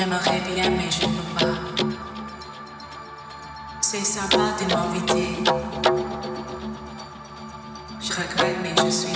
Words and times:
J'aimerais 0.00 0.40
bien, 0.54 0.70
mais 0.70 0.90
je 0.90 1.04
ne 1.04 1.12
peux 1.12 1.44
pas. 1.44 1.84
C'est 3.82 4.02
sympa 4.02 4.56
de 4.58 4.74
m'inviter. 4.74 5.36
Je 8.00 8.10
regrette, 8.10 8.56
mais 8.62 8.74
je 8.82 8.90
suis 8.90 9.12